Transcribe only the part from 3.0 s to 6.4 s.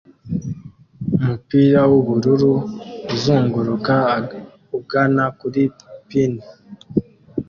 uzunguruka ugana kuri pin